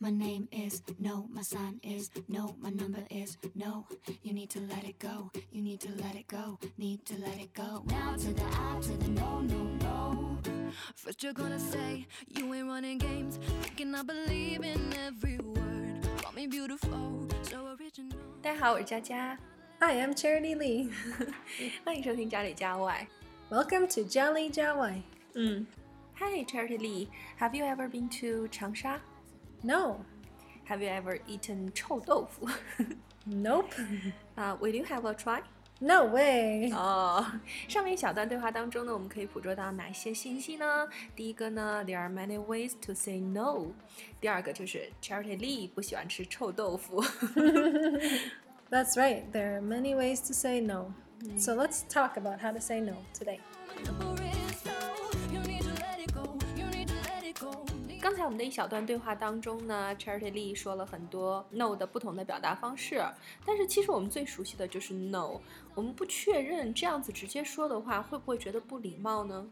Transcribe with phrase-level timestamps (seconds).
[0.00, 3.84] My name is no, my sign is no, my number is no.
[4.22, 7.36] You need to let it go, you need to let it go, need to let
[7.40, 7.82] it go.
[7.86, 10.38] Now to the I to the no, no, no.
[10.94, 16.06] First you're gonna say you ain't running games, thinking I believe in every word.
[16.22, 18.16] Call me beautiful, so original.
[18.40, 19.36] 大家好，我是佳佳，
[19.80, 20.92] Hi, I'm Charity Lee.
[21.84, 23.08] 欢迎收听家里家外。
[23.50, 25.02] Welcome to Jolly Jawai.
[25.34, 25.66] 嗯，
[26.20, 29.00] Hi Charity Lee，Have you ever been to 长沙
[29.62, 30.04] No,
[30.68, 32.48] ？Have you ever eaten 臭豆腐？
[33.26, 33.66] nope,
[34.34, 35.42] 啊、w i l l you have a try？
[35.80, 36.72] no way.
[36.72, 37.24] 哦，
[37.68, 40.88] 上面一小段对话当中呢，我们可以捕捉到哪些信息呢？
[41.14, 43.66] 第一个呢，There are many ways to say no。
[44.20, 47.02] 第二个就是 Charity Lee 不喜欢吃臭豆腐。
[48.70, 50.92] That's right, there are many ways to say no.
[51.38, 53.40] So let's talk about how to say no today.
[58.02, 63.04] 刚才我们的一小段对话当中呢，Charity Lee 说了很多 no 的不同的表达方式，
[63.44, 65.40] 但是其实我们最熟悉的就是 no。
[65.74, 69.46] 我们不确认这样子直接说的话，会不会觉得不礼貌呢？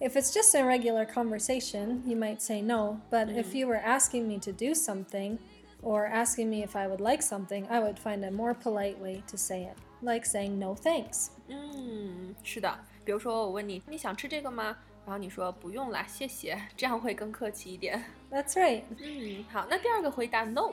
[0.00, 4.24] If it's just a regular conversation, you might say no, but if you were asking
[4.26, 5.38] me to do something
[5.82, 9.22] or asking me if I would like something, I would find a more polite way
[9.28, 11.28] to say it, like saying no thanks.
[11.48, 12.76] 嗯，是的。
[13.04, 14.76] 比如说我问你，你想吃这个吗？
[15.09, 17.99] 然后你说不用啦，谢谢，这样会更客气一点。
[18.29, 18.83] That's right.
[18.99, 20.71] 嗯，好，那第二个回答 no，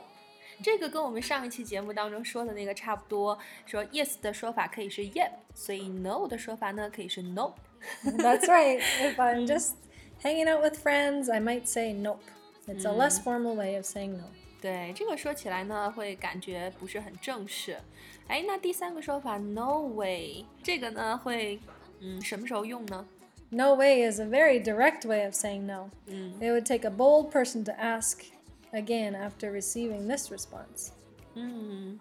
[0.61, 7.55] 这个跟我们上一期节目当中说的那个差不多，说 yes 的说法可以是 yep，所以 no 的说法呢可以是 nope。
[8.03, 8.79] That's right.
[9.01, 9.71] If I'm just
[10.21, 12.21] hanging out with friends, I might say nope.
[12.67, 14.25] It's a less formal way of saying no.
[14.61, 17.79] 对，这个说起来呢，会感觉不是很正式。
[18.27, 21.59] 哎，那第三个说法 no way，这个呢会，
[22.01, 23.03] 嗯，什么时候用呢？
[23.50, 25.90] No way is a very direct way of saying no.
[26.40, 28.24] It would take a bold person to ask
[28.72, 30.92] again after receiving this response.
[31.34, 31.98] 嗯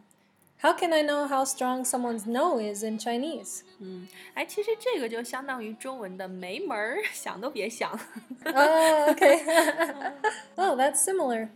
[0.64, 3.64] How can I know how strong someone's no is in Chinese?
[3.80, 7.92] 嗯，哎，其实这个就相当于中文的没门儿，想都别想。
[8.46, 9.40] oh, okay.
[10.56, 11.50] oh, that's similar.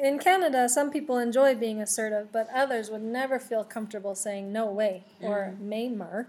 [0.00, 4.66] In Canada, some people enjoy being assertive, but others would never feel comfortable saying no
[4.66, 6.26] way or "meimer."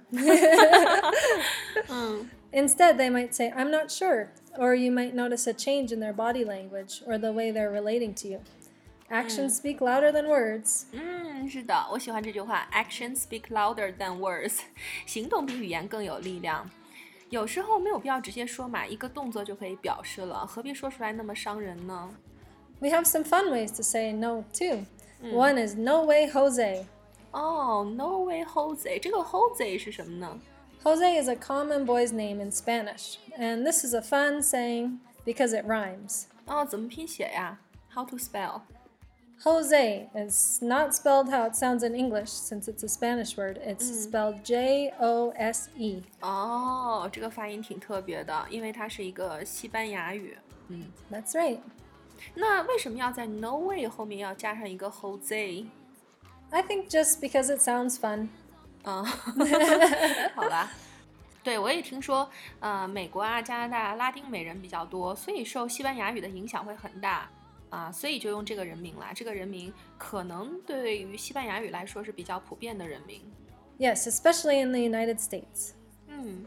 [1.88, 6.00] 嗯 Instead, they might say, I'm not sure, or you might notice a change in
[6.00, 8.40] their body language or the way they're relating to you.
[9.10, 10.86] Actions speak louder than words.
[10.92, 14.60] 嗯，是的，我喜欢这句话，Actions speak louder than words，
[15.06, 16.70] 行动比语言更有力量。
[17.30, 22.10] 有时候没有必要直接说嘛，一个动作就可以表示了，何必说出来那么伤人呢？
[22.80, 24.86] We have some fun ways to say no, too.
[25.22, 26.86] One is no way, Jose.
[27.32, 30.40] 哦、n o way Jose，这个 Jose 是什么呢？
[30.84, 35.54] Jose is a common boy's name in Spanish, and this is a fun saying because
[35.54, 36.28] it rhymes.
[36.46, 37.58] 哦，怎么拼写呀？
[37.90, 38.62] How to spell？
[39.44, 43.58] Jose is not spelled how it sounds in English since it's a Spanish word.
[43.58, 46.04] It's spelled J O S E.
[46.22, 50.38] 哦，这个发音挺特别的，因为它是一个西班牙语。
[50.70, 51.60] 嗯， That's right.
[52.34, 55.66] 那为什么要在 no way 后面要加上一个 Jose？
[56.52, 58.30] I think just because it sounds fun.
[58.85, 59.05] 嗯，
[60.35, 60.71] 好吧。
[61.43, 62.29] 对，我也听说，
[62.61, 67.31] 呃，美国啊、加拿大拉丁美人比较多，所以受西班牙语的影响会很大
[67.71, 69.11] 啊，所以就用这个人名啦。
[69.15, 73.23] 这个人名可能对于西班牙语来说是比较普遍的人名。
[73.79, 75.71] Yes, especially in the United States.
[76.09, 76.45] 嗯，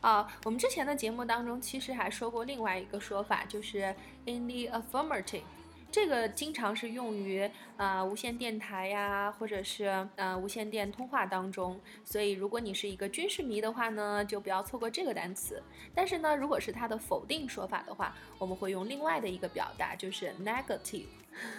[0.00, 3.92] 啊，我们之前的节目当中其实还说过另外一个说法，就是
[4.24, 5.42] in the affirmative。
[5.91, 11.79] 这个经常是用于呃无线电台呀，或者是呃无线电通话当中。
[12.03, 15.63] 所以如果你是一个军事迷的话呢，就不要错过这个单词。
[15.95, 21.07] 但是呢，如果是它的否定说法的话，我们会用另外的一个表达，就是 negative。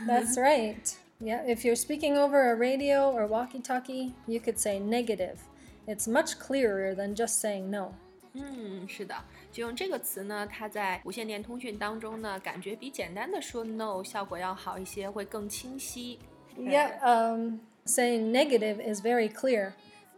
[0.07, 0.95] That's right.
[1.21, 5.39] Yeah, if you're speaking over a radio or walkie talkie, you could say negative.
[5.87, 7.95] It's much clearer than just saying no.
[8.35, 9.15] 嗯，是的，
[9.51, 16.19] 就用这个词呢，它在无线电通讯当中呢，感觉比简单的说 no 效果要好一些，会更清晰。
[16.57, 19.73] Yeah, um, saying negative is very clear.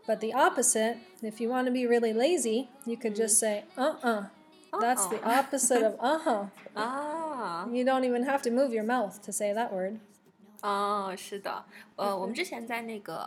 [0.06, 3.94] But the opposite, if you want to be really lazy, you could just say uh
[4.02, 4.24] uh.
[4.72, 6.46] That's the opposite of uh huh.
[6.74, 9.98] 啊， You don't even have to move your mouth to say that word.
[10.65, 11.63] 哦，是的，
[11.95, 13.23] 呃，我们之前在那个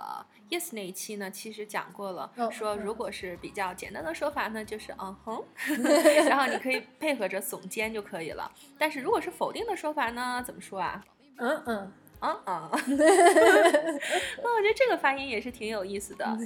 [0.51, 5.45] yes 那一期呢，其实讲过了，哦说如果是比较简单的说法呢，就是嗯哼，
[6.27, 8.51] 然后你可以配合着耸肩就可以了。
[8.77, 11.05] 但是如果是否定的说法呢，怎么说啊
[11.39, 11.87] ？Uh uh.
[12.21, 12.69] 嗯嗯，
[14.43, 16.37] 那我觉得这个发音也是挺有意思的，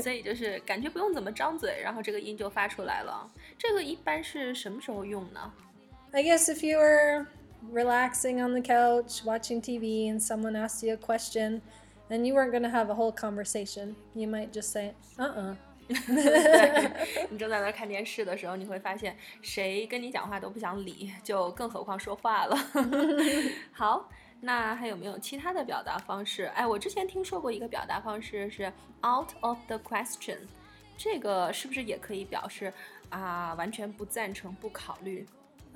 [0.00, 3.28] 所以就是感觉不用怎么张嘴，然后这个音就发出来了。
[3.58, 5.52] 这个一般是什么时候用呢
[6.12, 7.26] ？I guess if you were
[7.71, 11.61] relaxing on the couch, watching TV, and someone asked you a question,
[12.09, 13.95] and you weren't going to have a whole conversation.
[14.13, 15.55] You might just say, uh uh
[15.87, 22.55] 对你正在那儿看电视的时候，你会发现谁跟你讲话都不想理，就更何况说话了。
[23.73, 24.09] 好，
[24.39, 26.45] 那还有没有其他的表达方式？
[26.55, 28.71] 哎，我之前听说过一个表达方式是
[29.03, 30.37] out of the question，
[30.97, 32.71] 这个是不是也可以表示
[33.09, 35.25] 啊完全不赞成、不考虑？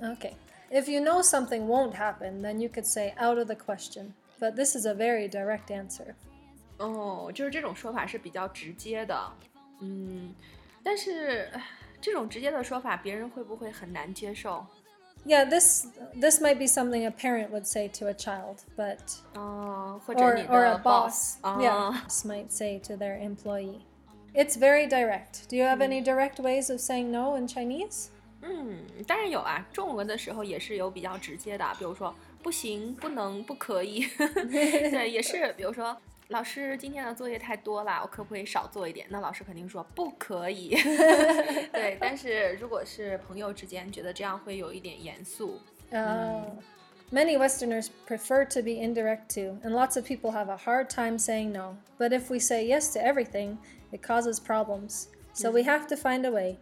[0.00, 0.32] Okay.
[0.70, 4.14] If you know something won't happen, then you could say out of the question.
[4.40, 6.14] But this is a very direct answer.
[6.78, 9.32] 哦，就是这种说法是比较直接的，
[9.80, 10.34] 嗯，
[10.82, 11.62] 但是唉
[12.00, 14.66] 这种直接的说法，别人会不会很难接受？
[15.24, 15.86] Yeah, this
[16.20, 18.98] this might be something a parent would say to a child, but
[19.34, 23.80] 嗯，或者 or 你 or 的 a boss, 啊 yeah, boss might say to their employee.
[24.34, 25.48] It's very direct.
[25.48, 28.10] Do you have any direct ways of saying no in Chinese?
[28.43, 35.95] 嗯，当然有啊，中文的时候也是有比较直接的，比如说不行、不能、不可以，对，也是，比如说
[36.29, 39.05] 老师今天的作业太多了，我可不可以少做一点？
[39.09, 40.69] 那老师肯定说不可以，
[41.71, 41.97] 对。
[41.99, 45.59] 但是如果是朋友之间，觉得这样会有一点严肃
[45.91, 46.43] ，Uh,
[47.11, 51.19] many Westerners prefer to be indirect too, and lots of people have a hard time
[51.19, 51.75] saying no.
[51.99, 53.57] But if we say yes to everything,
[53.91, 55.07] it causes problems.
[55.33, 56.57] So we have to find a way.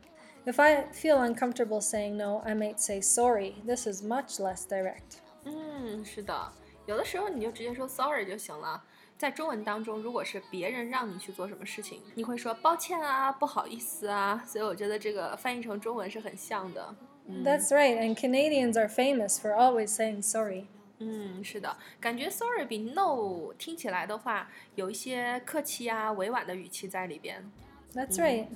[0.47, 3.55] If I feel uncomfortable saying no, I might say sorry.
[3.67, 5.19] This is much less direct.
[5.45, 6.53] 嗯，是的，
[6.87, 8.85] 有的时候你就直接说 sorry 就行了。
[9.17, 16.95] 在中文当中，如果是别人让你去做什么事情，你会说抱歉啊、不好意思啊，所以我觉得这个翻译成中文是很像的。
[17.27, 20.67] That's right, and Canadians are famous for always saying sorry.
[20.99, 27.51] 嗯，是的，感觉 sorry 比 no 听起来的话，有一些客气啊、委婉的语气在里边。
[27.95, 28.49] That's right.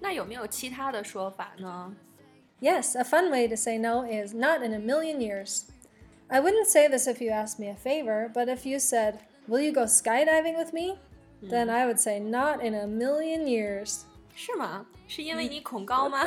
[0.00, 1.94] 那有没有其他的说法呢？
[2.60, 5.64] Yes, a fun way to say no is not in a million years.
[6.28, 9.18] I wouldn't say this if you asked me a favor, but if you said,
[9.48, 10.98] Will you go skydiving with me?
[11.42, 14.02] Then I would say, Not in a million years.
[14.36, 14.86] 是吗？
[15.08, 16.24] 是因为你恐高吗？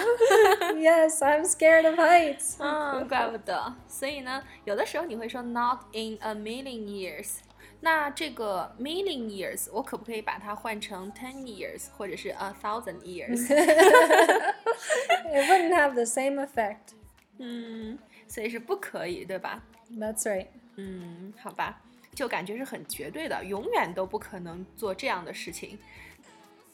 [0.76, 2.56] yes, I'm scared of heights.
[2.60, 3.74] 嗯，怪不得。
[3.88, 7.38] 所以呢，有的时候你会说 not in a million years。
[7.82, 13.46] 那这个 million years，我可不可以把它换成 ten years，或者是 a thousand years？
[15.26, 16.94] It wouldn't have the same effect.
[17.40, 17.98] 嗯，
[18.28, 19.62] 所以是不可以，对吧？
[19.92, 20.48] That's right.
[20.78, 21.82] 嗯，好吧，
[22.16, 25.78] 就感觉是很绝对的，永远都不可能做这样的事情。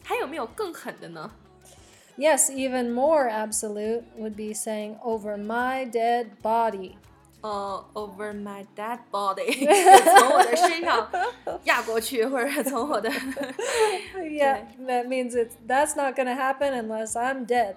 [0.04, 1.31] 还有没有更狠的呢？
[2.18, 6.96] Yes, even more absolute would be saying, Over my dead body.
[7.44, 11.10] 呃、o v e r my dead body，就从我的身上
[11.63, 13.10] 压过去，或者从我的
[14.18, 17.75] Yeah, that means it's that's not going to happen unless I'm dead.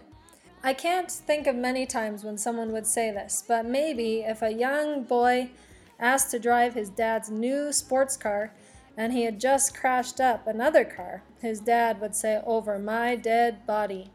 [0.63, 4.51] I can't think of many times when someone would say this, but maybe if a
[4.53, 5.51] young boy
[5.99, 8.51] asked to drive his dad's new sports car
[8.97, 13.65] and he had just crashed up another car, his dad would say, Over my dead
[13.67, 14.11] body.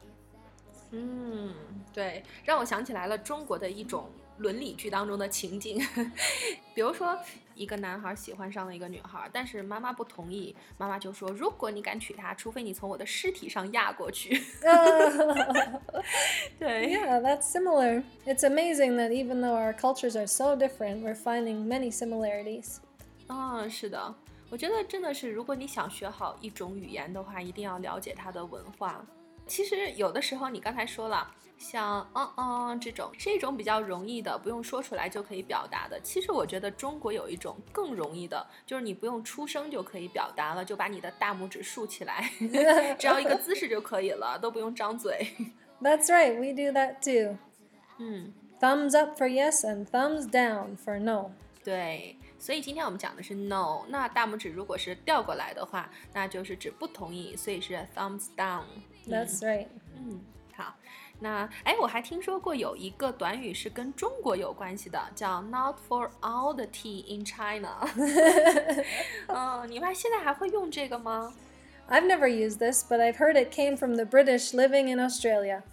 [0.91, 1.53] 嗯，
[1.93, 4.09] 对，让我想起来了中国的一种
[4.42, 5.80] 伦理剧当中的情景，
[6.74, 7.16] 比如说
[7.54, 14.42] 一个男孩喜欢上了一个女孩，但是妈妈不同意，妈妈就说：“如果你敢娶她，除非你从我的尸体上压过去。
[16.58, 18.02] 对，Yeah, that's similar.
[18.26, 22.78] It's amazing that even though our cultures are so different, we're finding many similarities.
[23.28, 24.14] 嗯，是的，
[24.50, 29.04] 我觉得真的是，如果你想学好一种语言的话，一定要了解它的文化。
[29.46, 36.00] 其实有的时候，你刚才说了，像嗯嗯这种是一种比较容易的，不用说出来就可以表达的。
[36.00, 42.30] 其实我觉得中国有一种更容易的，就是你不用出声就可以表达了，就把你的大拇指竖起来，
[42.98, 45.26] 只要一个姿势就可以了，都不用张嘴。
[45.80, 47.36] That's right, we do that too.
[47.98, 51.32] 嗯，Thumbs up for yes and thumbs down for no.
[51.62, 52.16] 对。
[52.38, 58.64] 所以今天我们讲的是 no，那大拇指如果是调过来的话，那就是指不同意，所以是 thumbs down。
[59.07, 59.67] That's right.
[59.95, 60.19] 嗯，
[60.55, 60.75] 好，
[61.19, 67.87] 那哎，我还听说过有一个短语是跟中国有关系的，叫 “not for all the tea in China”。
[69.27, 71.33] 嗯，你们现在还会用这个吗？
[71.89, 75.63] I've never used this, but I've heard it came from the British living in Australia.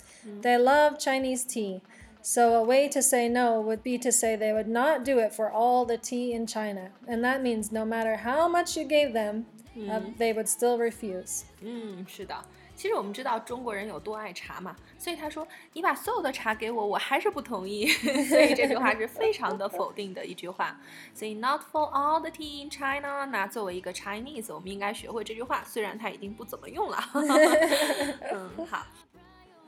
[0.42, 1.82] They love Chinese tea.
[2.22, 5.34] So, a way to say no would be to say they would not do it
[5.34, 6.92] for all the tea in China.
[7.06, 9.44] And that means no matter how much you gave them,
[9.78, 11.42] uh, they would still refuse.
[11.60, 12.34] 嗯，是的。
[12.76, 17.86] 其实我们知道中国人有多爱茶嘛，所以他说你把所有的茶给我，我还是不同意。
[17.86, 20.76] 所以这句话是非常的否定的一句话。
[21.14, 26.98] 所以 not for all the tea in China，那作为一个 Chinese，我们应该学会这句话，虽然它已经不怎么用了。
[27.12, 28.84] 嗯，好。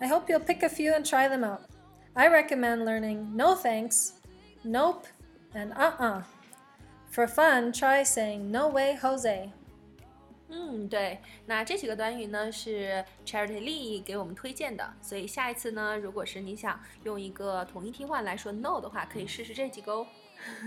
[0.01, 1.61] I hope you'll pick a few and try them out.
[2.15, 4.15] I recommend learning no thanks,
[4.65, 5.05] nope,
[5.55, 6.23] and uh uh.
[7.11, 9.53] For fun, try saying no way, Jose.
[10.54, 20.06] 嗯，对，那这几个短语呢是 Charity Lee 给我们推荐的，所以下一次呢，如果是你想用一个统一替换来说 no 的话，可以试试这几个哦。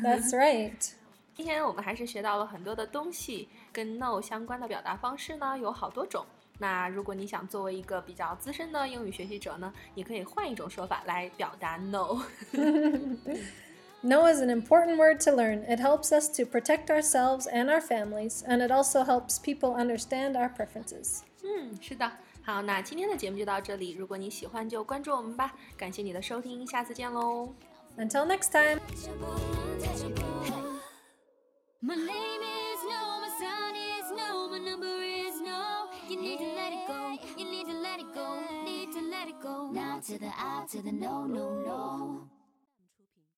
[0.03, 0.93] That's right.
[1.37, 6.25] 今天我们还是学到了很多的东西，跟 no 相关的表达方式呢有好多种。
[6.59, 12.23] 那如果你想作为一个比较资深的英语学习者呢，你可以换一种说法来表达 no。
[14.04, 15.66] No is an important word to learn.
[15.68, 20.38] It helps us to protect ourselves and our families, and it also helps people understand
[20.38, 21.24] our preferences.
[21.44, 22.10] 嗯，是的。
[22.42, 23.92] 好，那今天的节目就到这里。
[23.92, 25.54] 如果你喜欢，就关注我们吧。
[25.78, 27.54] 感谢你的收听，下次见喽。
[27.98, 28.80] Until next time.
[31.82, 35.90] My name is no, my sign is no, my number is no.
[36.08, 39.28] You need to let it go, you need to let it go, need to let
[39.28, 39.72] it go.
[39.72, 42.30] Now to the I, to the no, no, no.